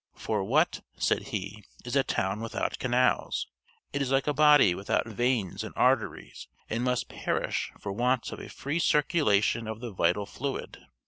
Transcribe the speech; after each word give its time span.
"For 0.15 0.43
what," 0.43 0.81
said 0.97 1.27
he, 1.27 1.63
"is 1.85 1.95
a 1.95 2.03
town 2.03 2.39
without 2.41 2.79
canals? 2.79 3.45
it 3.93 4.01
is 4.01 4.09
like 4.09 4.25
a 4.25 4.33
body 4.33 4.73
without 4.73 5.05
veins 5.05 5.63
and 5.63 5.75
arteries, 5.77 6.47
and 6.71 6.83
must 6.83 7.07
perish 7.07 7.71
for 7.79 7.91
want 7.91 8.31
of 8.31 8.39
a 8.39 8.49
free 8.49 8.79
circulation 8.79 9.67
of 9.67 9.79
the 9.79 9.91
vital 9.91 10.25
fluid." 10.25 10.79